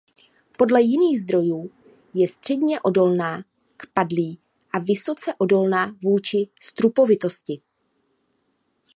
Podle 0.57 0.81
jiných 0.81 1.21
zdrojů 1.21 1.71
je 2.13 2.27
středně 2.27 2.81
odolná 2.81 3.43
k 3.77 3.87
padlí 3.93 4.39
a 4.73 4.79
vysoce 4.79 5.33
odolná 5.37 5.95
vůči 6.03 6.47
strupovitosti. 6.61 7.61